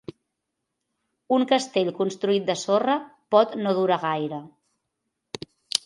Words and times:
Un 1.37 1.45
castell 1.51 1.93
construït 1.99 2.49
de 2.49 2.57
sorra 2.65 2.97
pot 3.37 3.57
no 3.63 3.79
durar 3.83 4.03
gaire. 4.11 4.45